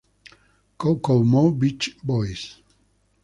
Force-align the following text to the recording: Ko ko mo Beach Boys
Ko 0.79 0.89
ko 1.03 1.13
mo 1.31 1.41
Beach 1.59 1.85
Boys 2.07 2.41